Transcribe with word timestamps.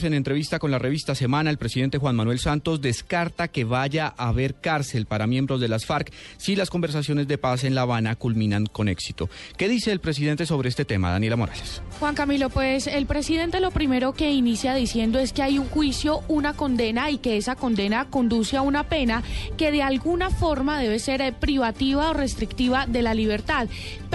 En 0.00 0.14
entrevista 0.14 0.60
con 0.60 0.70
la 0.70 0.78
revista 0.78 1.16
Semana, 1.16 1.50
el 1.50 1.58
presidente 1.58 1.98
Juan 1.98 2.14
Manuel 2.14 2.38
Santos 2.38 2.80
descarta 2.80 3.48
que 3.48 3.64
vaya 3.64 4.14
a 4.16 4.28
haber 4.28 4.54
cárcel 4.54 5.06
para 5.06 5.26
miembros 5.26 5.60
de 5.60 5.66
las 5.66 5.86
FARC 5.86 6.12
si 6.36 6.54
las 6.54 6.70
conversaciones 6.70 7.26
de 7.26 7.36
paz 7.36 7.64
en 7.64 7.74
La 7.74 7.80
Habana 7.80 8.14
culminan 8.14 8.66
con 8.66 8.88
éxito. 8.88 9.28
¿Qué 9.56 9.68
dice 9.68 9.90
el 9.90 9.98
presidente 9.98 10.46
sobre 10.46 10.68
este 10.68 10.84
tema, 10.84 11.10
Daniela 11.10 11.34
Morales? 11.34 11.82
Juan 11.98 12.14
Camilo, 12.14 12.48
pues 12.48 12.86
el 12.86 13.06
presidente 13.06 13.58
lo 13.58 13.72
primero 13.72 14.12
que 14.12 14.30
inicia 14.30 14.72
diciendo 14.72 15.18
es 15.18 15.32
que 15.32 15.42
hay 15.42 15.58
un 15.58 15.68
juicio, 15.68 16.20
una 16.28 16.54
condena 16.54 17.10
y 17.10 17.18
que 17.18 17.36
esa 17.36 17.56
condena 17.56 18.04
conduce 18.08 18.56
a 18.56 18.62
una 18.62 18.84
pena 18.84 19.24
que 19.56 19.72
de 19.72 19.82
alguna 19.82 20.30
forma 20.30 20.78
debe 20.78 21.00
ser 21.00 21.22
eh, 21.22 21.32
privativa 21.32 22.10
o 22.10 22.14
restrictiva 22.14 22.86
de 22.86 23.02
la 23.02 23.14
libertad. 23.14 23.66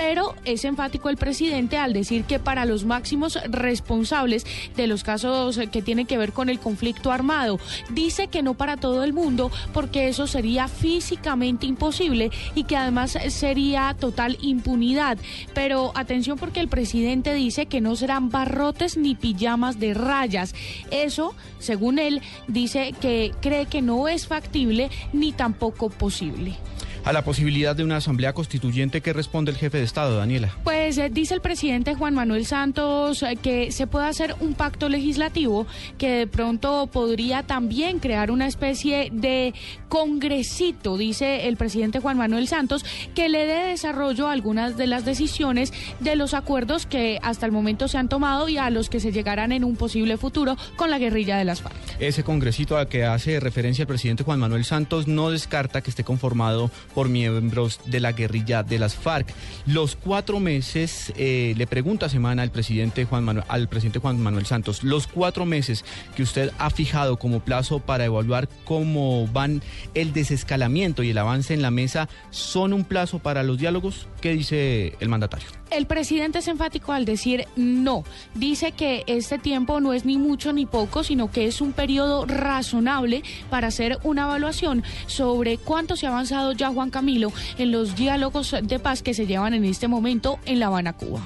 Pero 0.05 0.35
es 0.43 0.65
enfático 0.65 1.07
el 1.07 1.15
presidente 1.15 1.77
al 1.77 1.93
decir 1.93 2.25
que 2.25 2.37
para 2.37 2.65
los 2.65 2.83
máximos 2.83 3.39
responsables 3.45 4.45
de 4.75 4.85
los 4.85 5.01
casos 5.01 5.57
que 5.71 5.81
tienen 5.81 6.05
que 6.05 6.17
ver 6.17 6.33
con 6.33 6.49
el 6.49 6.59
conflicto 6.59 7.09
armado, 7.09 7.57
dice 7.89 8.27
que 8.27 8.43
no 8.43 8.53
para 8.53 8.75
todo 8.75 9.05
el 9.05 9.13
mundo 9.13 9.49
porque 9.71 10.09
eso 10.09 10.27
sería 10.27 10.67
físicamente 10.67 11.67
imposible 11.67 12.31
y 12.53 12.65
que 12.65 12.75
además 12.75 13.17
sería 13.29 13.95
total 13.97 14.37
impunidad. 14.41 15.17
Pero 15.53 15.93
atención 15.95 16.37
porque 16.37 16.59
el 16.59 16.67
presidente 16.67 17.33
dice 17.33 17.67
que 17.67 17.79
no 17.79 17.95
serán 17.95 18.29
barrotes 18.29 18.97
ni 18.97 19.15
pijamas 19.15 19.79
de 19.79 19.93
rayas. 19.93 20.53
Eso, 20.91 21.33
según 21.59 21.97
él, 21.97 22.21
dice 22.49 22.93
que 22.99 23.31
cree 23.39 23.67
que 23.67 23.81
no 23.81 24.09
es 24.09 24.27
factible 24.27 24.89
ni 25.13 25.31
tampoco 25.31 25.89
posible 25.89 26.57
a 27.03 27.13
la 27.13 27.23
posibilidad 27.23 27.75
de 27.75 27.83
una 27.83 27.97
asamblea 27.97 28.33
constituyente 28.33 29.01
que 29.01 29.13
responde 29.13 29.51
el 29.51 29.57
jefe 29.57 29.77
de 29.77 29.83
Estado, 29.83 30.17
Daniela? 30.17 30.55
Pues 30.63 30.97
eh, 30.97 31.09
dice 31.09 31.33
el 31.33 31.41
presidente 31.41 31.95
Juan 31.95 32.13
Manuel 32.13 32.45
Santos 32.45 33.23
eh, 33.23 33.35
que 33.41 33.71
se 33.71 33.87
puede 33.87 34.07
hacer 34.07 34.35
un 34.39 34.53
pacto 34.53 34.89
legislativo 34.89 35.67
que 35.97 36.09
de 36.09 36.27
pronto 36.27 36.87
podría 36.87 37.43
también 37.43 37.99
crear 37.99 38.31
una 38.31 38.47
especie 38.47 39.09
de 39.11 39.53
congresito, 39.89 40.97
dice 40.97 41.47
el 41.47 41.57
presidente 41.57 41.99
Juan 41.99 42.17
Manuel 42.17 42.47
Santos, 42.47 42.85
que 43.13 43.29
le 43.29 43.45
dé 43.45 43.67
desarrollo 43.67 44.27
a 44.27 44.31
algunas 44.31 44.77
de 44.77 44.87
las 44.87 45.05
decisiones 45.05 45.73
de 45.99 46.15
los 46.15 46.33
acuerdos 46.33 46.85
que 46.85 47.19
hasta 47.21 47.45
el 47.45 47.51
momento 47.51 47.87
se 47.87 47.97
han 47.97 48.09
tomado 48.09 48.49
y 48.49 48.57
a 48.57 48.69
los 48.69 48.89
que 48.89 48.99
se 48.99 49.11
llegarán 49.11 49.51
en 49.51 49.63
un 49.63 49.75
posible 49.75 50.17
futuro 50.17 50.57
con 50.75 50.89
la 50.89 50.99
guerrilla 50.99 51.37
de 51.37 51.45
las 51.45 51.61
FARC. 51.61 51.92
Ese 52.03 52.25
congresito 52.25 52.75
al 52.75 52.89
que 52.89 53.05
hace 53.05 53.39
referencia 53.39 53.83
el 53.83 53.87
presidente 53.87 54.25
Juan 54.25 54.37
Manuel 54.37 54.65
Santos 54.65 55.07
no 55.07 55.29
descarta 55.31 55.79
que 55.79 55.89
esté 55.89 56.03
conformado 56.03 56.69
por 56.93 57.07
miembros 57.07 57.79
de 57.85 58.01
la 58.01 58.11
guerrilla 58.11 58.61
de 58.61 58.77
las 58.77 58.93
FARC. 58.93 59.33
Los 59.65 59.95
cuatro 59.95 60.41
meses, 60.41 61.13
eh, 61.15 61.53
le 61.55 61.65
pregunta 61.65 62.09
semana 62.09 62.41
al 62.41 62.51
presidente 62.51 63.05
Juan 63.05 63.23
Manuel, 63.23 63.45
al 63.47 63.69
presidente 63.69 63.99
Juan 63.99 64.19
Manuel 64.19 64.45
Santos, 64.45 64.83
los 64.83 65.07
cuatro 65.07 65.45
meses 65.45 65.85
que 66.13 66.23
usted 66.23 66.51
ha 66.57 66.69
fijado 66.71 67.17
como 67.17 67.39
plazo 67.39 67.79
para 67.79 68.03
evaluar 68.03 68.49
cómo 68.65 69.25
van 69.27 69.61
el 69.93 70.11
desescalamiento 70.11 71.03
y 71.03 71.11
el 71.11 71.17
avance 71.17 71.53
en 71.53 71.61
la 71.61 71.71
mesa, 71.71 72.09
¿son 72.31 72.73
un 72.73 72.83
plazo 72.83 73.19
para 73.19 73.43
los 73.43 73.59
diálogos? 73.59 74.09
¿Qué 74.19 74.33
dice 74.33 74.97
el 74.99 75.07
mandatario? 75.07 75.62
El 75.73 75.87
presidente 75.87 76.37
es 76.37 76.47
enfático 76.47 76.91
al 76.91 77.03
decir 77.03 77.47
no. 77.55 78.03
Dice 78.35 78.73
que 78.73 79.03
este 79.07 79.39
tiempo 79.39 79.79
no 79.79 79.93
es 79.93 80.05
ni 80.05 80.19
mucho 80.19 80.53
ni 80.53 80.67
poco, 80.67 81.03
sino 81.03 81.31
que 81.31 81.47
es 81.47 81.61
un 81.61 81.73
periodo 81.73 82.27
razonable 82.27 83.23
para 83.49 83.69
hacer 83.69 83.97
una 84.03 84.25
evaluación 84.25 84.83
sobre 85.07 85.57
cuánto 85.57 85.95
se 85.95 86.05
ha 86.05 86.09
avanzado 86.09 86.51
ya 86.51 86.69
Juan 86.69 86.91
Camilo 86.91 87.33
en 87.57 87.71
los 87.71 87.95
diálogos 87.95 88.55
de 88.61 88.77
paz 88.77 89.01
que 89.01 89.15
se 89.15 89.25
llevan 89.25 89.55
en 89.55 89.65
este 89.65 89.87
momento 89.87 90.37
en 90.45 90.59
La 90.59 90.67
Habana, 90.67 90.93
Cuba. 90.93 91.21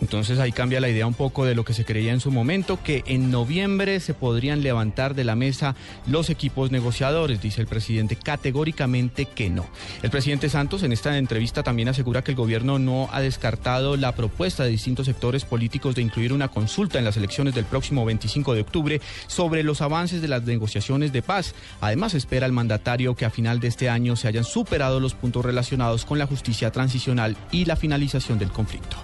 Entonces 0.00 0.38
ahí 0.38 0.52
cambia 0.52 0.80
la 0.80 0.88
idea 0.88 1.06
un 1.06 1.14
poco 1.14 1.44
de 1.44 1.54
lo 1.54 1.64
que 1.64 1.74
se 1.74 1.84
creía 1.84 2.12
en 2.12 2.20
su 2.20 2.30
momento, 2.30 2.82
que 2.82 3.02
en 3.06 3.30
noviembre 3.30 4.00
se 4.00 4.14
podrían 4.14 4.62
levantar 4.62 5.14
de 5.14 5.24
la 5.24 5.36
mesa 5.36 5.74
los 6.06 6.30
equipos 6.30 6.70
negociadores, 6.70 7.40
dice 7.40 7.60
el 7.60 7.66
presidente 7.66 8.16
categóricamente 8.16 9.26
que 9.26 9.50
no. 9.50 9.66
El 10.02 10.10
presidente 10.10 10.48
Santos 10.48 10.82
en 10.82 10.92
esta 10.92 11.16
entrevista 11.18 11.62
también 11.62 11.88
asegura 11.88 12.22
que 12.22 12.32
el 12.32 12.36
gobierno 12.36 12.78
no 12.78 13.08
ha 13.12 13.20
descartado 13.20 13.96
la 13.96 14.14
propuesta 14.14 14.64
de 14.64 14.70
distintos 14.70 15.06
sectores 15.06 15.44
políticos 15.44 15.94
de 15.94 16.02
incluir 16.02 16.32
una 16.32 16.48
consulta 16.48 16.98
en 16.98 17.04
las 17.04 17.16
elecciones 17.16 17.54
del 17.54 17.64
próximo 17.64 18.04
25 18.04 18.54
de 18.54 18.60
octubre 18.62 19.00
sobre 19.26 19.62
los 19.62 19.82
avances 19.82 20.22
de 20.22 20.28
las 20.28 20.44
negociaciones 20.44 21.12
de 21.12 21.22
paz. 21.22 21.54
Además 21.80 22.14
espera 22.14 22.46
el 22.46 22.52
mandatario 22.52 23.14
que 23.14 23.24
a 23.24 23.30
final 23.30 23.60
de 23.60 23.68
este 23.68 23.88
año 23.88 24.16
se 24.16 24.28
hayan 24.28 24.44
superado 24.44 25.00
los 25.00 25.14
puntos 25.14 25.44
relacionados 25.44 26.04
con 26.04 26.18
la 26.18 26.26
justicia 26.26 26.70
transicional 26.70 27.36
y 27.52 27.64
la 27.64 27.76
finalización 27.76 28.38
del 28.38 28.50
conflicto. 28.50 28.96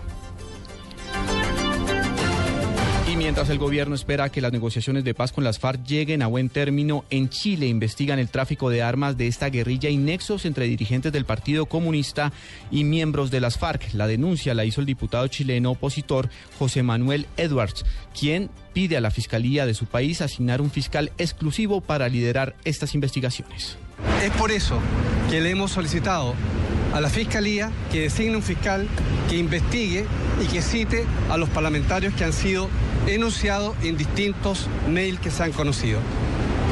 Mientras 3.27 3.51
el 3.51 3.59
gobierno 3.59 3.97
espera 3.97 4.29
que 4.29 4.41
las 4.41 4.53
negociaciones 4.53 5.03
de 5.03 5.13
paz 5.13 5.33
con 5.33 5.43
las 5.43 5.59
FARC 5.59 5.85
lleguen 5.85 6.23
a 6.23 6.29
buen 6.29 6.49
término, 6.49 7.05
en 7.11 7.29
Chile 7.29 7.67
investigan 7.67 8.21
el 8.21 8.29
tráfico 8.29 8.71
de 8.71 8.85
armas 8.85 9.17
de 9.19 9.27
esta 9.27 9.49
guerrilla 9.49 9.91
y 9.91 9.97
nexos 9.97 10.45
entre 10.45 10.67
dirigentes 10.67 11.13
del 11.13 11.25
Partido 11.25 11.67
Comunista 11.67 12.33
y 12.71 12.85
miembros 12.85 13.33
de 13.33 13.41
las 13.41 13.59
FARC. 13.59 13.95
La 13.95 14.07
denuncia 14.07 14.55
la 14.55 14.65
hizo 14.65 14.81
el 14.81 14.87
diputado 14.87 15.27
chileno 15.27 15.73
opositor 15.73 16.31
José 16.57 16.85
Manuel 16.85 17.27
Edwards, 17.37 17.85
quien 18.17 18.49
pide 18.73 18.97
a 18.97 19.01
la 19.01 19.11
Fiscalía 19.11 19.67
de 19.67 19.75
su 19.75 19.87
país 19.87 20.23
asignar 20.23 20.61
un 20.61 20.71
fiscal 20.71 21.11
exclusivo 21.19 21.81
para 21.81 22.09
liderar 22.09 22.55
estas 22.63 22.95
investigaciones. 22.95 23.77
Es 24.23 24.31
por 24.31 24.53
eso 24.53 24.79
que 25.31 25.41
le 25.41 25.51
hemos 25.51 25.73
solicitado 25.73 26.37
a 26.95 27.01
la 27.01 27.11
Fiscalía 27.11 27.73
que 27.91 28.03
designe 28.03 28.37
un 28.37 28.43
fiscal 28.45 28.87
que 29.29 29.37
investigue 29.37 30.05
y 30.41 30.47
que 30.47 30.63
cite 30.63 31.05
a 31.29 31.37
los 31.37 31.49
parlamentarios 31.49 32.15
que 32.15 32.23
han 32.23 32.33
sido 32.33 32.69
enunciados 33.07 33.75
en 33.83 33.97
distintos 33.97 34.69
mails 34.89 35.21
que 35.21 35.31
se 35.31 35.43
han 35.43 35.53
conocido. 35.53 36.01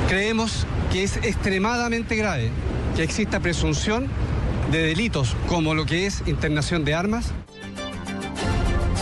Creemos 0.09 0.67
que 0.93 1.05
es 1.05 1.17
extremadamente 1.19 2.17
grave 2.17 2.51
que 2.97 3.03
exista 3.03 3.41
presunción 3.41 4.09
de 4.71 4.79
delitos 4.87 5.37
como 5.49 5.75
lo 5.75 5.87
que 5.87 6.07
es 6.07 6.23
internación 6.27 6.85
de 6.85 6.95
armas 6.95 7.33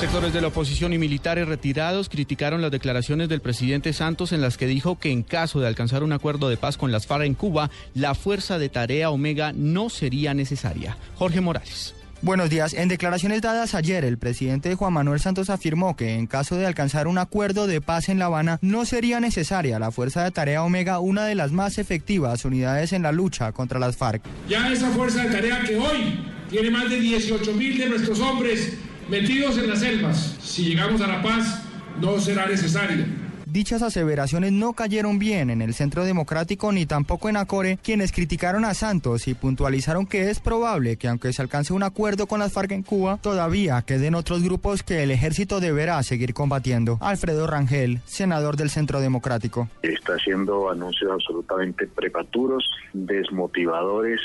Sectores 0.03 0.33
de 0.33 0.41
la 0.41 0.49
oposición 0.49 0.93
y 0.93 0.99
militares 0.99 1.47
retirados 1.47 2.09
criticaron 2.09 2.61
las 2.61 2.73
declaraciones 2.73 3.29
del 3.29 3.41
presidente 3.41 3.93
Santos 3.93 4.33
en 4.33 4.41
las 4.41 4.57
que 4.57 4.67
dijo 4.67 4.99
que 4.99 5.13
en 5.13 5.23
caso 5.23 5.61
de 5.61 5.69
alcanzar 5.69 6.03
un 6.03 6.13
acuerdo 6.13 6.49
de 6.49 6.57
paz 6.57 6.77
con 6.77 6.91
las 6.91 7.07
FARC 7.07 7.23
en 7.25 7.35
Cuba, 7.35 7.71
la 7.95 8.17
fuerza 8.17 8.59
de 8.59 8.69
tarea 8.69 9.11
Omega 9.11 9.53
no 9.55 9.91
sería 9.91 10.35
necesaria. 10.35 10.97
Jorge 11.15 11.41
Morales. 11.41 11.95
Buenos 12.23 12.51
días. 12.51 12.73
En 12.73 12.89
declaraciones 12.89 13.43
dadas 13.43 13.75
ayer, 13.75 14.05
el 14.05 14.17
presidente 14.17 14.77
Juan 14.77 14.93
Manuel 14.93 15.19
Santos 15.19 15.51
afirmó 15.51 15.97
que 15.97 16.15
en 16.15 16.29
caso 16.29 16.55
de 16.57 16.67
alcanzar 16.67 17.09
un 17.09 17.19
acuerdo 17.19 17.67
de 17.67 17.81
paz 17.81 18.09
en 18.09 18.21
La 18.21 18.27
Habana, 18.27 18.61
no 18.63 18.85
sería 18.85 19.19
necesaria 19.19 19.81
la 19.81 19.91
Fuerza 19.91 20.23
de 20.23 20.31
Tarea 20.31 20.63
Omega, 20.63 21.01
una 21.01 21.25
de 21.25 21.35
las 21.35 21.51
más 21.51 21.79
efectivas 21.79 22.45
unidades 22.45 22.93
en 22.93 23.03
la 23.03 23.11
lucha 23.11 23.51
contra 23.51 23.81
las 23.81 23.97
FARC. 23.97 24.23
Ya 24.49 24.73
esa 24.73 24.91
Fuerza 24.91 25.25
de 25.25 25.31
Tarea 25.31 25.65
que 25.67 25.77
hoy 25.77 26.25
tiene 26.49 26.71
más 26.71 26.89
de 26.89 27.01
18 27.01 27.55
mil 27.55 27.77
de 27.77 27.89
nuestros 27.89 28.21
hombres 28.21 28.75
metidos 29.11 29.59
en 29.59 29.69
las 29.69 29.81
selvas. 29.81 30.37
Si 30.41 30.63
llegamos 30.67 31.01
a 31.01 31.09
la 31.09 31.23
paz, 31.23 31.63
no 32.01 32.21
será 32.21 32.47
necesario. 32.47 33.05
Dichas 33.53 33.83
aseveraciones 33.83 34.51
no 34.51 34.73
cayeron 34.73 35.19
bien 35.19 35.51
en 35.51 35.61
el 35.61 35.75
Centro 35.75 36.07
Democrático 36.07 36.73
ni 36.73 36.87
tampoco 36.87 37.29
en 37.29 37.37
Acore, 37.37 37.79
quienes 37.83 38.11
criticaron 38.11 38.65
a 38.65 38.73
Santos 38.73 39.29
y 39.29 39.35
puntualizaron 39.35 40.07
que 40.07 40.31
es 40.31 40.41
probable 40.41 40.97
que 40.97 41.07
aunque 41.07 41.35
se 41.35 41.43
alcance 41.43 41.75
un 41.75 41.83
acuerdo 41.83 42.27
con 42.27 42.41
las 42.41 42.55
FARC 42.55 42.71
en 42.71 42.83
Cuba, 42.83 43.19
todavía 43.21 43.83
queden 43.83 44.15
otros 44.15 44.43
grupos 44.43 44.83
que 44.83 45.03
el 45.03 45.11
ejército 45.11 45.61
deberá 45.61 46.03
seguir 46.03 46.33
combatiendo. 46.33 46.97
Alfredo 47.03 47.47
Rangel, 47.47 48.01
senador 48.07 48.57
del 48.57 48.71
Centro 48.71 49.03
Democrático. 49.03 49.69
Está 49.83 50.15
haciendo 50.15 50.71
anuncios 50.71 51.13
absolutamente 51.13 51.87
prematuros, 51.89 52.65
desmotivadores 52.95 54.23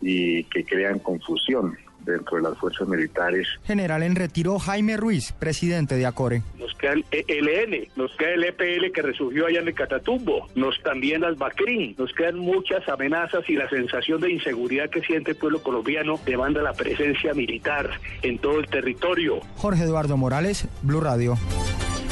y 0.00 0.44
que 0.44 0.64
crean 0.64 1.00
confusión 1.00 1.76
dentro 2.10 2.36
de 2.36 2.42
las 2.42 2.58
fuerzas 2.58 2.86
militares. 2.88 3.46
General 3.64 4.02
en 4.02 4.16
retiro 4.16 4.58
Jaime 4.58 4.96
Ruiz, 4.96 5.32
presidente 5.32 5.96
de 5.96 6.06
ACORE. 6.06 6.42
Nos 6.58 6.74
queda 6.74 6.92
el 6.92 7.04
ELN, 7.48 7.88
nos 7.96 8.14
queda 8.16 8.34
el 8.34 8.44
EPL 8.44 8.92
que 8.92 9.02
resurgió 9.02 9.46
allá 9.46 9.60
en 9.60 9.68
el 9.68 9.74
Catatumbo, 9.74 10.48
nos 10.54 10.80
también 10.82 11.22
las 11.22 11.36
BACRIN, 11.38 11.94
nos 11.98 12.12
quedan 12.12 12.38
muchas 12.38 12.88
amenazas 12.88 13.48
y 13.48 13.54
la 13.54 13.68
sensación 13.68 14.20
de 14.20 14.32
inseguridad 14.32 14.90
que 14.90 15.00
siente 15.02 15.32
el 15.32 15.36
pueblo 15.36 15.62
colombiano 15.62 16.18
demanda 16.24 16.62
la 16.62 16.72
presencia 16.72 17.34
militar 17.34 17.90
en 18.22 18.38
todo 18.38 18.60
el 18.60 18.66
territorio. 18.66 19.40
Jorge 19.56 19.84
Eduardo 19.84 20.16
Morales, 20.16 20.66
Blue 20.82 21.00
Radio. 21.00 21.36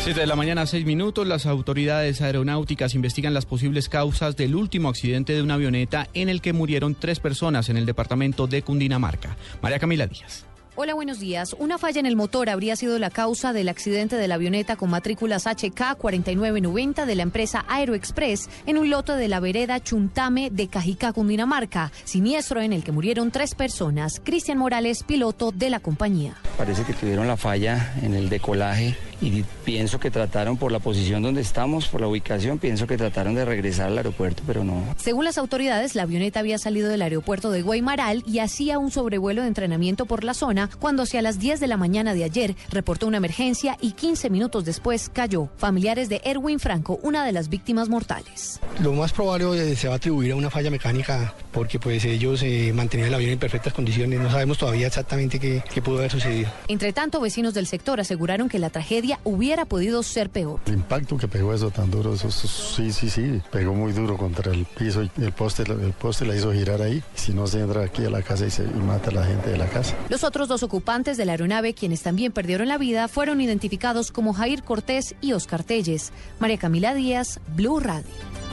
7 0.00 0.20
de 0.20 0.26
la 0.26 0.36
mañana, 0.36 0.64
6 0.64 0.86
minutos. 0.86 1.26
Las 1.26 1.44
autoridades 1.44 2.22
aeronáuticas 2.22 2.94
investigan 2.94 3.34
las 3.34 3.46
posibles 3.46 3.88
causas 3.88 4.36
del 4.36 4.54
último 4.54 4.88
accidente 4.88 5.34
de 5.34 5.42
una 5.42 5.54
avioneta 5.54 6.08
en 6.14 6.28
el 6.28 6.40
que 6.40 6.52
murieron 6.52 6.94
tres 6.94 7.20
personas 7.20 7.68
en 7.68 7.76
el 7.76 7.84
departamento 7.84 8.46
de 8.46 8.62
Cundinamarca. 8.62 9.36
María 9.60 9.78
Camila 9.78 10.06
Díaz. 10.06 10.46
Hola, 10.76 10.94
buenos 10.94 11.18
días. 11.18 11.56
Una 11.58 11.76
falla 11.76 11.98
en 11.98 12.06
el 12.06 12.14
motor 12.14 12.48
habría 12.48 12.76
sido 12.76 13.00
la 13.00 13.10
causa 13.10 13.52
del 13.52 13.68
accidente 13.68 14.14
de 14.14 14.28
la 14.28 14.36
avioneta 14.36 14.76
con 14.76 14.90
matrículas 14.90 15.44
HK 15.44 15.96
4990 15.98 17.04
de 17.04 17.14
la 17.16 17.24
empresa 17.24 17.64
Aeroexpress 17.68 18.48
en 18.66 18.78
un 18.78 18.88
lote 18.88 19.14
de 19.14 19.26
la 19.26 19.40
vereda 19.40 19.82
Chuntame 19.82 20.50
de 20.50 20.68
Cajicá, 20.68 21.12
Cundinamarca. 21.12 21.90
Siniestro 22.04 22.62
en 22.62 22.72
el 22.72 22.84
que 22.84 22.92
murieron 22.92 23.32
tres 23.32 23.56
personas. 23.56 24.22
Cristian 24.24 24.58
Morales, 24.58 25.02
piloto 25.02 25.50
de 25.50 25.68
la 25.68 25.80
compañía. 25.80 26.36
Parece 26.56 26.84
que 26.84 26.92
tuvieron 26.92 27.26
la 27.26 27.36
falla 27.36 27.94
en 28.00 28.14
el 28.14 28.28
decolaje 28.28 28.96
y 29.20 29.44
pienso 29.64 29.98
que 29.98 30.10
trataron 30.10 30.56
por 30.56 30.72
la 30.72 30.78
posición 30.78 31.22
donde 31.22 31.40
estamos, 31.40 31.88
por 31.88 32.00
la 32.00 32.08
ubicación, 32.08 32.58
pienso 32.58 32.86
que 32.86 32.96
trataron 32.96 33.34
de 33.34 33.44
regresar 33.44 33.88
al 33.88 33.98
aeropuerto, 33.98 34.42
pero 34.46 34.64
no. 34.64 34.82
Según 34.96 35.24
las 35.24 35.38
autoridades, 35.38 35.94
la 35.94 36.02
avioneta 36.02 36.40
había 36.40 36.58
salido 36.58 36.88
del 36.88 37.02
aeropuerto 37.02 37.50
de 37.50 37.62
Guaymaral 37.62 38.22
y 38.26 38.38
hacía 38.38 38.78
un 38.78 38.90
sobrevuelo 38.90 39.42
de 39.42 39.48
entrenamiento 39.48 40.06
por 40.06 40.24
la 40.24 40.34
zona 40.34 40.70
cuando 40.78 41.02
hacia 41.02 41.22
las 41.22 41.38
10 41.38 41.60
de 41.60 41.66
la 41.66 41.76
mañana 41.76 42.14
de 42.14 42.24
ayer 42.24 42.56
reportó 42.70 43.06
una 43.06 43.16
emergencia 43.16 43.76
y 43.80 43.92
15 43.92 44.30
minutos 44.30 44.64
después 44.64 45.10
cayó. 45.12 45.48
Familiares 45.56 46.08
de 46.08 46.20
Erwin 46.24 46.60
Franco, 46.60 46.98
una 47.02 47.24
de 47.24 47.32
las 47.32 47.48
víctimas 47.48 47.88
mortales. 47.88 48.60
Lo 48.80 48.92
más 48.92 49.12
probable 49.12 49.74
se 49.76 49.88
va 49.88 49.94
a 49.94 49.96
atribuir 49.96 50.32
a 50.32 50.36
una 50.36 50.50
falla 50.50 50.70
mecánica 50.70 51.34
porque 51.52 51.78
pues 51.78 52.04
ellos 52.04 52.42
eh, 52.42 52.72
mantenían 52.74 53.08
el 53.08 53.14
avión 53.14 53.32
en 53.32 53.38
perfectas 53.38 53.72
condiciones. 53.72 54.20
No 54.20 54.30
sabemos 54.30 54.58
todavía 54.58 54.86
exactamente 54.86 55.38
qué, 55.38 55.62
qué 55.72 55.82
pudo 55.82 55.98
haber 55.98 56.10
sucedido. 56.10 56.50
Entre 56.68 56.92
tanto, 56.92 57.20
vecinos 57.20 57.54
del 57.54 57.66
sector 57.66 58.00
aseguraron 58.00 58.48
que 58.48 58.58
la 58.58 58.70
tragedia 58.70 59.07
hubiera 59.24 59.64
podido 59.64 60.02
ser 60.02 60.30
peor. 60.30 60.60
El 60.66 60.74
impacto 60.74 61.16
que 61.16 61.28
pegó 61.28 61.54
eso 61.54 61.70
tan 61.70 61.90
duro, 61.90 62.14
eso, 62.14 62.30
sí, 62.30 62.92
sí, 62.92 63.10
sí, 63.10 63.40
pegó 63.50 63.74
muy 63.74 63.92
duro 63.92 64.16
contra 64.16 64.52
el 64.52 64.64
piso 64.66 65.02
y 65.02 65.10
el 65.18 65.32
poste, 65.32 65.62
el 65.62 65.92
poste 65.92 66.24
la 66.24 66.36
hizo 66.36 66.52
girar 66.52 66.82
ahí. 66.82 67.02
Si 67.14 67.32
no 67.32 67.46
se 67.46 67.60
entra 67.60 67.82
aquí 67.84 68.04
a 68.04 68.10
la 68.10 68.22
casa 68.22 68.46
y, 68.46 68.50
se, 68.50 68.64
y 68.64 68.80
mata 68.86 69.10
a 69.10 69.14
la 69.14 69.24
gente 69.24 69.50
de 69.50 69.58
la 69.58 69.66
casa. 69.66 69.94
Los 70.08 70.24
otros 70.24 70.48
dos 70.48 70.62
ocupantes 70.62 71.16
de 71.16 71.24
la 71.24 71.32
aeronave, 71.32 71.74
quienes 71.74 72.02
también 72.02 72.32
perdieron 72.32 72.68
la 72.68 72.78
vida, 72.78 73.08
fueron 73.08 73.40
identificados 73.40 74.12
como 74.12 74.32
Jair 74.32 74.62
Cortés 74.62 75.14
y 75.20 75.32
Oscar 75.32 75.64
Telles. 75.64 76.12
María 76.38 76.58
Camila 76.58 76.94
Díaz, 76.94 77.40
Blue 77.54 77.80
Radio. 77.80 78.47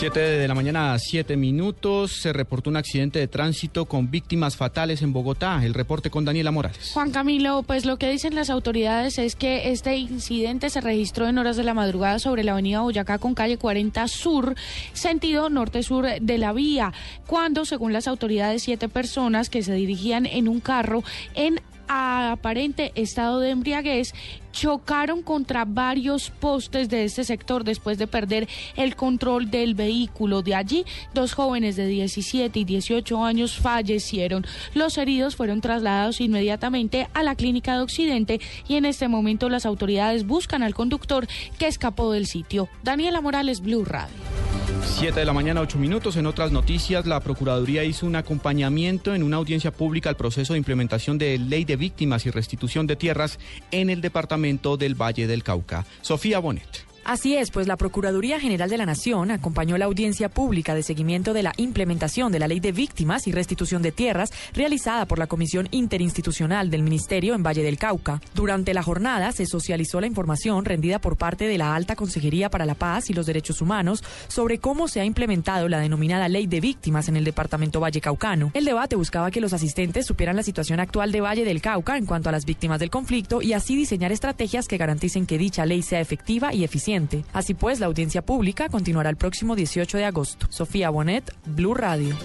7 0.00 0.18
de 0.18 0.48
la 0.48 0.54
mañana, 0.54 0.98
7 0.98 1.36
minutos. 1.36 2.22
Se 2.22 2.32
reportó 2.32 2.70
un 2.70 2.78
accidente 2.78 3.18
de 3.18 3.28
tránsito 3.28 3.84
con 3.84 4.10
víctimas 4.10 4.56
fatales 4.56 5.02
en 5.02 5.12
Bogotá. 5.12 5.60
El 5.62 5.74
reporte 5.74 6.08
con 6.08 6.24
Daniela 6.24 6.50
Morales. 6.50 6.92
Juan 6.94 7.10
Camilo, 7.10 7.62
pues 7.64 7.84
lo 7.84 7.98
que 7.98 8.08
dicen 8.08 8.34
las 8.34 8.48
autoridades 8.48 9.18
es 9.18 9.36
que 9.36 9.70
este 9.72 9.98
incidente 9.98 10.70
se 10.70 10.80
registró 10.80 11.28
en 11.28 11.36
horas 11.36 11.58
de 11.58 11.64
la 11.64 11.74
madrugada 11.74 12.18
sobre 12.18 12.44
la 12.44 12.52
avenida 12.52 12.80
Boyacá 12.80 13.18
con 13.18 13.34
calle 13.34 13.58
40 13.58 14.08
Sur, 14.08 14.54
sentido 14.94 15.50
norte-sur 15.50 16.06
de 16.18 16.38
la 16.38 16.54
vía, 16.54 16.94
cuando, 17.26 17.66
según 17.66 17.92
las 17.92 18.08
autoridades, 18.08 18.62
siete 18.62 18.88
personas 18.88 19.50
que 19.50 19.62
se 19.62 19.74
dirigían 19.74 20.24
en 20.24 20.48
un 20.48 20.60
carro 20.60 21.04
en 21.34 21.60
aparente 21.90 22.92
estado 22.94 23.40
de 23.40 23.50
embriaguez 23.50 24.14
chocaron 24.52 25.22
contra 25.22 25.64
varios 25.64 26.30
postes 26.30 26.88
de 26.88 27.04
este 27.04 27.24
sector 27.24 27.64
después 27.64 27.98
de 27.98 28.06
perder 28.06 28.48
el 28.76 28.94
control 28.94 29.50
del 29.50 29.74
vehículo. 29.74 30.42
De 30.42 30.54
allí, 30.54 30.84
dos 31.14 31.34
jóvenes 31.34 31.76
de 31.76 31.86
17 31.86 32.58
y 32.58 32.64
18 32.64 33.24
años 33.24 33.56
fallecieron. 33.56 34.46
Los 34.74 34.98
heridos 34.98 35.36
fueron 35.36 35.60
trasladados 35.60 36.20
inmediatamente 36.20 37.08
a 37.12 37.22
la 37.22 37.34
clínica 37.34 37.74
de 37.74 37.82
Occidente 37.82 38.40
y 38.68 38.76
en 38.76 38.84
este 38.84 39.08
momento 39.08 39.48
las 39.48 39.66
autoridades 39.66 40.26
buscan 40.26 40.62
al 40.62 40.74
conductor 40.74 41.26
que 41.58 41.66
escapó 41.66 42.12
del 42.12 42.26
sitio. 42.26 42.68
Daniela 42.82 43.20
Morales, 43.20 43.60
Blue 43.60 43.84
Radio. 43.84 44.39
7 44.82 45.18
de 45.18 45.26
la 45.26 45.32
mañana, 45.32 45.60
8 45.60 45.78
minutos. 45.78 46.16
En 46.16 46.26
otras 46.26 46.52
noticias, 46.52 47.06
la 47.06 47.20
Procuraduría 47.20 47.84
hizo 47.84 48.06
un 48.06 48.16
acompañamiento 48.16 49.14
en 49.14 49.22
una 49.22 49.36
audiencia 49.36 49.70
pública 49.70 50.08
al 50.08 50.16
proceso 50.16 50.52
de 50.52 50.58
implementación 50.58 51.18
de 51.18 51.38
ley 51.38 51.64
de 51.64 51.76
víctimas 51.76 52.26
y 52.26 52.30
restitución 52.30 52.86
de 52.86 52.96
tierras 52.96 53.38
en 53.70 53.90
el 53.90 54.00
departamento 54.00 54.76
del 54.76 54.94
Valle 54.94 55.26
del 55.26 55.42
Cauca. 55.42 55.86
Sofía 56.02 56.38
Bonet. 56.38 56.89
Así 57.10 57.34
es, 57.34 57.50
pues 57.50 57.66
la 57.66 57.76
Procuraduría 57.76 58.38
General 58.38 58.70
de 58.70 58.78
la 58.78 58.86
Nación 58.86 59.32
acompañó 59.32 59.76
la 59.76 59.86
audiencia 59.86 60.28
pública 60.28 60.76
de 60.76 60.84
seguimiento 60.84 61.32
de 61.32 61.42
la 61.42 61.52
implementación 61.56 62.30
de 62.30 62.38
la 62.38 62.46
Ley 62.46 62.60
de 62.60 62.70
Víctimas 62.70 63.26
y 63.26 63.32
Restitución 63.32 63.82
de 63.82 63.90
Tierras 63.90 64.30
realizada 64.54 65.06
por 65.06 65.18
la 65.18 65.26
Comisión 65.26 65.66
Interinstitucional 65.72 66.70
del 66.70 66.84
Ministerio 66.84 67.34
en 67.34 67.42
Valle 67.42 67.64
del 67.64 67.78
Cauca. 67.78 68.20
Durante 68.36 68.74
la 68.74 68.84
jornada 68.84 69.32
se 69.32 69.46
socializó 69.46 70.00
la 70.00 70.06
información 70.06 70.64
rendida 70.64 71.00
por 71.00 71.16
parte 71.16 71.48
de 71.48 71.58
la 71.58 71.74
Alta 71.74 71.96
Consejería 71.96 72.48
para 72.48 72.64
la 72.64 72.76
Paz 72.76 73.10
y 73.10 73.12
los 73.12 73.26
Derechos 73.26 73.60
Humanos 73.60 74.04
sobre 74.28 74.58
cómo 74.58 74.86
se 74.86 75.00
ha 75.00 75.04
implementado 75.04 75.68
la 75.68 75.80
denominada 75.80 76.28
Ley 76.28 76.46
de 76.46 76.60
Víctimas 76.60 77.08
en 77.08 77.16
el 77.16 77.24
departamento 77.24 77.80
Valle 77.80 78.00
Caucano. 78.00 78.52
El 78.54 78.66
debate 78.66 78.94
buscaba 78.94 79.32
que 79.32 79.40
los 79.40 79.52
asistentes 79.52 80.06
supieran 80.06 80.36
la 80.36 80.44
situación 80.44 80.78
actual 80.78 81.10
de 81.10 81.22
Valle 81.22 81.44
del 81.44 81.60
Cauca 81.60 81.96
en 81.96 82.06
cuanto 82.06 82.28
a 82.28 82.32
las 82.32 82.44
víctimas 82.44 82.78
del 82.78 82.90
conflicto 82.90 83.42
y 83.42 83.52
así 83.52 83.74
diseñar 83.74 84.12
estrategias 84.12 84.68
que 84.68 84.76
garanticen 84.76 85.26
que 85.26 85.38
dicha 85.38 85.66
ley 85.66 85.82
sea 85.82 86.00
efectiva 86.00 86.54
y 86.54 86.62
eficiente 86.62 86.99
Así 87.32 87.54
pues, 87.54 87.80
la 87.80 87.86
audiencia 87.86 88.22
pública 88.22 88.68
continuará 88.68 89.10
el 89.10 89.16
próximo 89.16 89.56
18 89.56 89.98
de 89.98 90.04
agosto. 90.04 90.46
Sofía 90.50 90.90
Bonet, 90.90 91.34
Blue 91.46 91.74
Radio. 91.74 92.16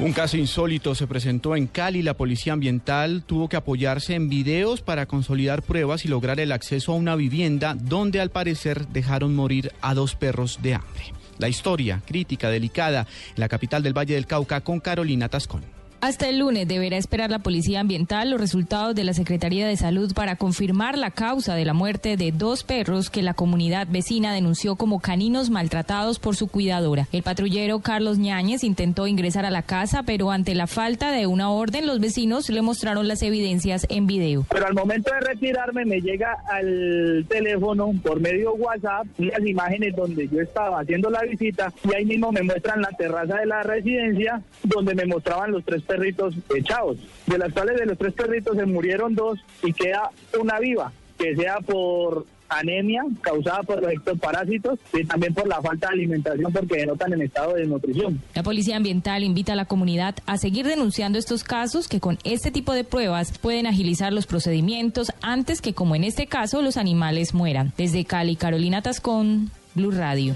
Un 0.00 0.12
caso 0.12 0.36
insólito 0.36 0.94
se 0.94 1.08
presentó 1.08 1.56
en 1.56 1.66
Cali. 1.66 2.02
La 2.02 2.14
policía 2.14 2.52
ambiental 2.52 3.24
tuvo 3.26 3.48
que 3.48 3.56
apoyarse 3.56 4.14
en 4.14 4.28
videos 4.28 4.80
para 4.80 5.06
consolidar 5.06 5.62
pruebas 5.62 6.04
y 6.04 6.08
lograr 6.08 6.38
el 6.38 6.52
acceso 6.52 6.92
a 6.92 6.96
una 6.96 7.16
vivienda 7.16 7.74
donde 7.74 8.20
al 8.20 8.30
parecer 8.30 8.86
dejaron 8.88 9.34
morir 9.34 9.72
a 9.80 9.94
dos 9.94 10.14
perros 10.14 10.60
de 10.62 10.74
hambre. 10.74 11.12
La 11.38 11.48
historia, 11.48 12.00
crítica, 12.06 12.48
delicada, 12.48 13.08
en 13.34 13.40
la 13.40 13.48
capital 13.48 13.82
del 13.82 13.96
Valle 13.96 14.14
del 14.14 14.26
Cauca 14.26 14.60
con 14.60 14.78
Carolina 14.78 15.28
Tascón. 15.28 15.77
Hasta 16.00 16.28
el 16.28 16.38
lunes 16.38 16.68
deberá 16.68 16.96
esperar 16.96 17.28
la 17.28 17.40
Policía 17.40 17.80
Ambiental 17.80 18.30
los 18.30 18.40
resultados 18.40 18.94
de 18.94 19.02
la 19.02 19.14
Secretaría 19.14 19.66
de 19.66 19.76
Salud 19.76 20.14
para 20.14 20.36
confirmar 20.36 20.96
la 20.96 21.10
causa 21.10 21.56
de 21.56 21.64
la 21.64 21.74
muerte 21.74 22.16
de 22.16 22.30
dos 22.30 22.62
perros 22.62 23.10
que 23.10 23.20
la 23.20 23.34
comunidad 23.34 23.88
vecina 23.90 24.32
denunció 24.32 24.76
como 24.76 25.00
caninos 25.00 25.50
maltratados 25.50 26.20
por 26.20 26.36
su 26.36 26.46
cuidadora. 26.46 27.08
El 27.10 27.24
patrullero 27.24 27.80
Carlos 27.80 28.18
Ñáñez 28.18 28.62
intentó 28.62 29.08
ingresar 29.08 29.44
a 29.44 29.50
la 29.50 29.62
casa, 29.62 30.04
pero 30.04 30.30
ante 30.30 30.54
la 30.54 30.68
falta 30.68 31.10
de 31.10 31.26
una 31.26 31.50
orden, 31.50 31.88
los 31.88 31.98
vecinos 31.98 32.48
le 32.48 32.62
mostraron 32.62 33.08
las 33.08 33.22
evidencias 33.22 33.84
en 33.90 34.06
video. 34.06 34.46
Pero 34.50 34.68
al 34.68 34.74
momento 34.74 35.10
de 35.12 35.20
retirarme 35.20 35.84
me 35.84 36.00
llega 36.00 36.36
al 36.48 37.26
teléfono 37.28 37.90
por 38.04 38.20
medio 38.20 38.54
WhatsApp 38.54 39.08
las 39.18 39.44
imágenes 39.44 39.96
donde 39.96 40.28
yo 40.28 40.40
estaba 40.42 40.78
haciendo 40.78 41.10
la 41.10 41.22
visita 41.22 41.72
y 41.82 41.92
ahí 41.92 42.04
mismo 42.04 42.30
me 42.30 42.42
muestran 42.42 42.82
la 42.82 42.90
terraza 42.90 43.38
de 43.38 43.46
la 43.46 43.64
residencia 43.64 44.40
donde 44.62 44.94
me 44.94 45.04
mostraban 45.04 45.50
los 45.50 45.64
tres 45.64 45.82
perritos 45.88 46.34
echados, 46.54 46.98
de 47.26 47.38
las 47.38 47.52
cuales 47.52 47.78
de 47.80 47.86
los 47.86 47.98
tres 47.98 48.12
perritos 48.12 48.56
se 48.56 48.66
murieron 48.66 49.14
dos 49.14 49.38
y 49.64 49.72
queda 49.72 50.10
una 50.38 50.60
viva, 50.60 50.92
que 51.18 51.34
sea 51.34 51.58
por 51.58 52.26
anemia 52.48 53.02
causada 53.20 53.62
por 53.62 53.82
los 53.82 53.92
ectoparásitos 53.92 54.78
y 54.94 55.04
también 55.04 55.34
por 55.34 55.46
la 55.46 55.60
falta 55.60 55.88
de 55.88 55.94
alimentación 55.94 56.52
porque 56.52 56.76
denotan 56.78 57.12
en 57.12 57.22
estado 57.22 57.54
de 57.54 57.60
desnutrición. 57.60 58.22
La 58.34 58.42
Policía 58.42 58.76
Ambiental 58.76 59.22
invita 59.22 59.52
a 59.52 59.56
la 59.56 59.66
comunidad 59.66 60.16
a 60.26 60.38
seguir 60.38 60.66
denunciando 60.66 61.18
estos 61.18 61.44
casos 61.44 61.88
que 61.88 62.00
con 62.00 62.18
este 62.24 62.50
tipo 62.50 62.72
de 62.72 62.84
pruebas 62.84 63.36
pueden 63.38 63.66
agilizar 63.66 64.12
los 64.12 64.26
procedimientos 64.26 65.12
antes 65.20 65.60
que 65.60 65.74
como 65.74 65.94
en 65.94 66.04
este 66.04 66.26
caso 66.26 66.62
los 66.62 66.76
animales 66.76 67.34
mueran. 67.34 67.72
Desde 67.76 68.04
Cali, 68.04 68.36
Carolina 68.36 68.82
Tascón, 68.82 69.50
Blue 69.74 69.90
Radio. 69.90 70.34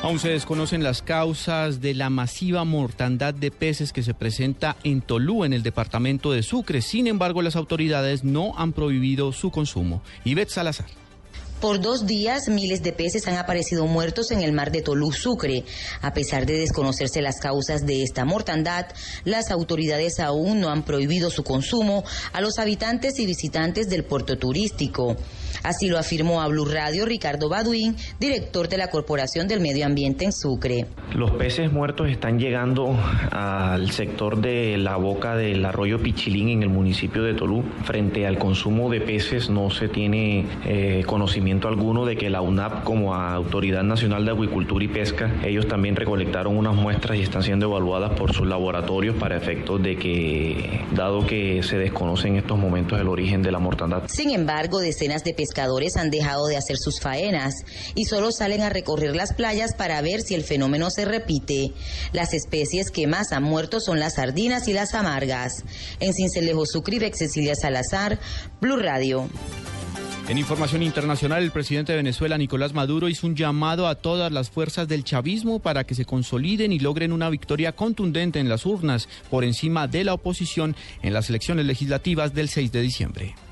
Aún 0.00 0.20
se 0.20 0.28
desconocen 0.28 0.84
las 0.84 1.02
causas 1.02 1.80
de 1.80 1.92
la 1.92 2.08
masiva 2.08 2.62
mortandad 2.64 3.34
de 3.34 3.50
peces 3.50 3.92
que 3.92 4.04
se 4.04 4.14
presenta 4.14 4.76
en 4.84 5.00
Tolú, 5.00 5.44
en 5.44 5.52
el 5.52 5.64
departamento 5.64 6.30
de 6.30 6.44
Sucre. 6.44 6.82
Sin 6.82 7.08
embargo, 7.08 7.42
las 7.42 7.56
autoridades 7.56 8.22
no 8.22 8.54
han 8.56 8.72
prohibido 8.72 9.32
su 9.32 9.50
consumo. 9.50 10.00
Ivette 10.24 10.50
Salazar. 10.50 10.86
Por 11.60 11.80
dos 11.80 12.06
días, 12.06 12.48
miles 12.48 12.84
de 12.84 12.92
peces 12.92 13.26
han 13.26 13.34
aparecido 13.34 13.88
muertos 13.88 14.30
en 14.30 14.42
el 14.42 14.52
mar 14.52 14.70
de 14.70 14.80
Tolú, 14.80 15.10
Sucre. 15.10 15.64
A 16.00 16.14
pesar 16.14 16.46
de 16.46 16.56
desconocerse 16.56 17.20
las 17.20 17.40
causas 17.40 17.84
de 17.84 18.04
esta 18.04 18.24
mortandad, 18.24 18.86
las 19.24 19.50
autoridades 19.50 20.20
aún 20.20 20.60
no 20.60 20.70
han 20.70 20.84
prohibido 20.84 21.30
su 21.30 21.42
consumo 21.42 22.04
a 22.32 22.40
los 22.40 22.60
habitantes 22.60 23.18
y 23.18 23.26
visitantes 23.26 23.88
del 23.88 24.04
puerto 24.04 24.38
turístico. 24.38 25.16
Así 25.62 25.88
lo 25.88 25.98
afirmó 25.98 26.40
a 26.40 26.48
Blue 26.48 26.64
Radio 26.64 27.04
Ricardo 27.04 27.48
Baduín, 27.48 27.96
director 28.20 28.68
de 28.68 28.78
la 28.78 28.88
Corporación 28.88 29.48
del 29.48 29.60
Medio 29.60 29.86
Ambiente 29.86 30.24
en 30.24 30.32
Sucre. 30.32 30.86
Los 31.14 31.30
peces 31.32 31.72
muertos 31.72 32.08
están 32.08 32.38
llegando 32.38 32.96
al 33.30 33.90
sector 33.90 34.40
de 34.40 34.76
la 34.78 34.96
boca 34.96 35.36
del 35.36 35.64
arroyo 35.64 36.00
Pichilín 36.02 36.48
en 36.48 36.62
el 36.62 36.68
municipio 36.68 37.22
de 37.22 37.34
Tolú. 37.34 37.64
Frente 37.84 38.26
al 38.26 38.38
consumo 38.38 38.90
de 38.90 39.00
peces 39.00 39.50
no 39.50 39.70
se 39.70 39.88
tiene 39.88 40.46
eh, 40.66 41.02
conocimiento 41.06 41.68
alguno 41.68 42.04
de 42.04 42.16
que 42.16 42.30
la 42.30 42.40
UNAP 42.40 42.84
como 42.84 43.14
Autoridad 43.14 43.82
Nacional 43.82 44.24
de 44.24 44.32
Acuicultura 44.32 44.84
y 44.84 44.88
Pesca, 44.88 45.30
ellos 45.44 45.66
también 45.66 45.96
recolectaron 45.96 46.56
unas 46.56 46.74
muestras 46.74 47.18
y 47.18 47.22
están 47.22 47.42
siendo 47.42 47.66
evaluadas 47.66 48.12
por 48.18 48.32
sus 48.32 48.46
laboratorios 48.46 49.16
para 49.16 49.36
efectos 49.36 49.82
de 49.82 49.96
que, 49.96 50.80
dado 50.92 51.26
que 51.26 51.62
se 51.62 51.78
desconoce 51.78 52.28
en 52.28 52.36
estos 52.36 52.58
momentos 52.58 52.98
el 53.00 53.08
origen 53.08 53.42
de 53.42 53.52
la 53.52 53.58
mortandad. 53.58 54.02
Sin 54.06 54.30
embargo, 54.30 54.80
decenas 54.80 55.24
de 55.24 55.34
pescadores 55.48 55.96
han 55.96 56.10
dejado 56.10 56.46
de 56.46 56.56
hacer 56.58 56.76
sus 56.76 57.00
faenas 57.00 57.64
y 57.94 58.04
solo 58.04 58.32
salen 58.32 58.60
a 58.60 58.68
recorrer 58.68 59.16
las 59.16 59.32
playas 59.32 59.74
para 59.74 60.00
ver 60.02 60.20
si 60.20 60.34
el 60.34 60.44
fenómeno 60.44 60.90
se 60.90 61.06
repite. 61.06 61.72
Las 62.12 62.34
especies 62.34 62.90
que 62.90 63.06
más 63.06 63.32
han 63.32 63.42
muerto 63.42 63.80
son 63.80 63.98
las 63.98 64.16
sardinas 64.16 64.68
y 64.68 64.74
las 64.74 64.94
amargas. 64.94 65.64
En 66.00 66.12
Cincelejo 66.12 66.66
Sucribe, 66.66 67.10
Cecilia 67.14 67.54
Salazar, 67.54 68.18
Blue 68.60 68.76
Radio. 68.76 69.28
En 70.28 70.36
información 70.36 70.82
internacional, 70.82 71.42
el 71.42 71.50
presidente 71.50 71.92
de 71.92 71.96
Venezuela, 71.96 72.36
Nicolás 72.36 72.74
Maduro, 72.74 73.08
hizo 73.08 73.26
un 73.26 73.34
llamado 73.34 73.88
a 73.88 73.94
todas 73.94 74.30
las 74.30 74.50
fuerzas 74.50 74.86
del 74.86 75.02
chavismo 75.02 75.60
para 75.60 75.84
que 75.84 75.94
se 75.94 76.04
consoliden 76.04 76.70
y 76.70 76.78
logren 76.78 77.14
una 77.14 77.30
victoria 77.30 77.72
contundente 77.72 78.38
en 78.38 78.50
las 78.50 78.66
urnas 78.66 79.08
por 79.30 79.44
encima 79.44 79.86
de 79.86 80.04
la 80.04 80.12
oposición 80.12 80.76
en 81.02 81.14
las 81.14 81.30
elecciones 81.30 81.64
legislativas 81.64 82.34
del 82.34 82.50
6 82.50 82.70
de 82.72 82.82
diciembre. 82.82 83.47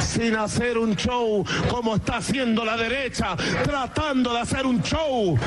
Sin 0.00 0.36
hacer 0.36 0.78
un 0.78 0.96
show 0.96 1.44
como 1.68 1.96
está 1.96 2.16
haciendo 2.16 2.64
la 2.64 2.76
derecha, 2.76 3.36
tratando 3.62 4.32
de 4.32 4.40
hacer 4.40 4.66
un 4.66 4.82
show. 4.82 5.38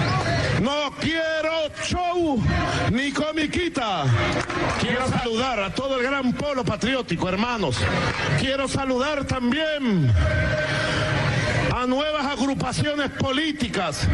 No 0.62 0.92
quiero 1.00 1.70
show 1.84 2.42
ni 2.92 3.12
comiquita. 3.12 4.06
Quiero 4.80 5.08
saludar 5.08 5.60
a 5.60 5.74
todo 5.74 6.00
el 6.00 6.04
gran 6.04 6.34
polo 6.34 6.64
patriótico, 6.64 7.28
hermanos. 7.30 7.78
Quiero 8.40 8.68
saludar 8.68 9.26
también 9.26 10.12
a 11.76 11.86
nuevas 11.86 12.26
agrupaciones 12.26 13.10
políticas 13.12 14.08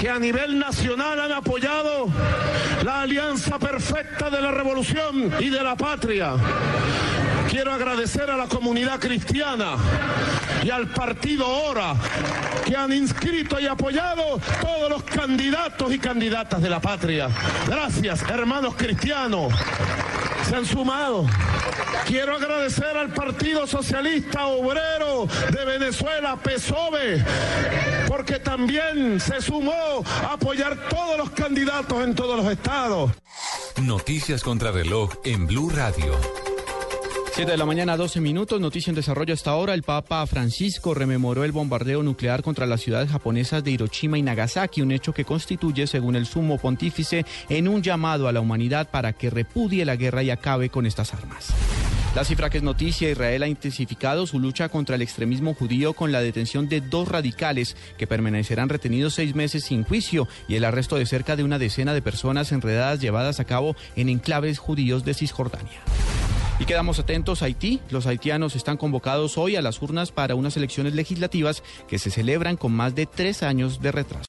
que 0.00 0.08
a 0.08 0.18
nivel 0.18 0.58
nacional 0.58 1.20
han 1.20 1.32
apoyado 1.32 2.08
la 2.84 3.02
alianza 3.02 3.58
perfecta 3.58 4.28
de 4.30 4.40
la 4.40 4.50
revolución 4.50 5.32
y 5.40 5.48
de 5.48 5.62
la 5.62 5.76
patria. 5.76 6.34
Quiero 7.54 7.72
agradecer 7.72 8.28
a 8.32 8.36
la 8.36 8.48
comunidad 8.48 8.98
cristiana 8.98 9.76
y 10.64 10.70
al 10.70 10.88
partido 10.88 11.46
Hora 11.46 11.94
que 12.66 12.76
han 12.76 12.92
inscrito 12.92 13.60
y 13.60 13.68
apoyado 13.68 14.40
todos 14.60 14.90
los 14.90 15.04
candidatos 15.04 15.94
y 15.94 16.00
candidatas 16.00 16.60
de 16.60 16.68
la 16.68 16.80
patria. 16.80 17.28
Gracias, 17.68 18.22
hermanos 18.22 18.74
cristianos. 18.74 19.54
Se 20.48 20.56
han 20.56 20.66
sumado. 20.66 21.26
Quiero 22.08 22.34
agradecer 22.34 22.96
al 22.96 23.14
Partido 23.14 23.68
Socialista 23.68 24.46
Obrero 24.46 25.28
de 25.52 25.64
Venezuela, 25.64 26.36
PSOVE, 26.36 27.24
porque 28.08 28.40
también 28.40 29.20
se 29.20 29.40
sumó 29.40 30.02
a 30.24 30.32
apoyar 30.32 30.88
todos 30.88 31.18
los 31.18 31.30
candidatos 31.30 32.02
en 32.02 32.16
todos 32.16 32.36
los 32.36 32.52
estados. 32.52 33.12
Noticias 33.80 34.42
contra 34.42 34.72
reloj 34.72 35.12
en 35.22 35.46
Blue 35.46 35.70
Radio. 35.70 36.18
7 37.34 37.50
de 37.50 37.58
la 37.58 37.66
mañana, 37.66 37.96
12 37.96 38.20
minutos. 38.20 38.60
Noticia 38.60 38.92
en 38.92 38.94
desarrollo 38.94 39.34
hasta 39.34 39.50
ahora. 39.50 39.74
El 39.74 39.82
Papa 39.82 40.24
Francisco 40.24 40.94
rememoró 40.94 41.42
el 41.42 41.50
bombardeo 41.50 42.04
nuclear 42.04 42.44
contra 42.44 42.64
las 42.64 42.80
ciudades 42.80 43.10
japonesas 43.10 43.64
de 43.64 43.72
Hiroshima 43.72 44.16
y 44.16 44.22
Nagasaki, 44.22 44.82
un 44.82 44.92
hecho 44.92 45.12
que 45.12 45.24
constituye, 45.24 45.88
según 45.88 46.14
el 46.14 46.26
sumo 46.26 46.58
pontífice, 46.58 47.26
en 47.48 47.66
un 47.66 47.82
llamado 47.82 48.28
a 48.28 48.32
la 48.32 48.38
humanidad 48.38 48.88
para 48.88 49.14
que 49.14 49.30
repudie 49.30 49.84
la 49.84 49.96
guerra 49.96 50.22
y 50.22 50.30
acabe 50.30 50.70
con 50.70 50.86
estas 50.86 51.12
armas. 51.12 51.48
La 52.14 52.22
cifra 52.22 52.50
que 52.50 52.58
es 52.58 52.62
noticia, 52.62 53.10
Israel 53.10 53.42
ha 53.42 53.48
intensificado 53.48 54.28
su 54.28 54.38
lucha 54.38 54.68
contra 54.68 54.94
el 54.94 55.02
extremismo 55.02 55.54
judío 55.54 55.92
con 55.92 56.12
la 56.12 56.20
detención 56.20 56.68
de 56.68 56.82
dos 56.82 57.08
radicales 57.08 57.76
que 57.98 58.06
permanecerán 58.06 58.68
retenidos 58.68 59.14
seis 59.14 59.34
meses 59.34 59.64
sin 59.64 59.82
juicio 59.82 60.28
y 60.46 60.54
el 60.54 60.64
arresto 60.64 60.94
de 60.94 61.06
cerca 61.06 61.34
de 61.34 61.42
una 61.42 61.58
decena 61.58 61.94
de 61.94 62.02
personas 62.02 62.52
enredadas 62.52 63.00
llevadas 63.00 63.40
a 63.40 63.44
cabo 63.44 63.74
en 63.96 64.08
enclaves 64.08 64.60
judíos 64.60 65.04
de 65.04 65.14
Cisjordania. 65.14 65.80
Y 66.58 66.66
quedamos 66.66 67.00
atentos 67.00 67.42
Haití. 67.42 67.80
Los 67.90 68.06
haitianos 68.06 68.54
están 68.54 68.76
convocados 68.76 69.36
hoy 69.38 69.56
a 69.56 69.62
las 69.62 69.82
urnas 69.82 70.12
para 70.12 70.36
unas 70.36 70.56
elecciones 70.56 70.94
legislativas 70.94 71.64
que 71.88 71.98
se 71.98 72.10
celebran 72.10 72.56
con 72.56 72.72
más 72.72 72.94
de 72.94 73.06
tres 73.06 73.42
años 73.42 73.80
de 73.80 73.90
retraso. 73.90 74.22